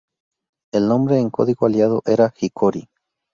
El 0.71 0.87
nombre 0.87 1.19
en 1.19 1.29
código 1.29 1.67
aliado 1.67 2.01
era 2.07 2.33
Hickory. 2.39 2.89